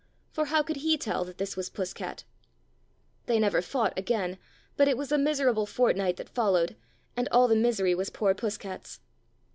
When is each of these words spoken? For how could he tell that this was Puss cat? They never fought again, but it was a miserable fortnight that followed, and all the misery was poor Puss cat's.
For 0.31 0.45
how 0.45 0.63
could 0.63 0.77
he 0.77 0.97
tell 0.97 1.23
that 1.25 1.37
this 1.37 1.55
was 1.55 1.69
Puss 1.69 1.93
cat? 1.93 2.23
They 3.27 3.37
never 3.37 3.61
fought 3.61 3.93
again, 3.95 4.39
but 4.75 4.87
it 4.87 4.97
was 4.97 5.11
a 5.11 5.17
miserable 5.19 5.67
fortnight 5.67 6.17
that 6.17 6.27
followed, 6.29 6.75
and 7.15 7.29
all 7.31 7.47
the 7.47 7.55
misery 7.55 7.93
was 7.93 8.09
poor 8.09 8.33
Puss 8.33 8.57
cat's. 8.57 8.99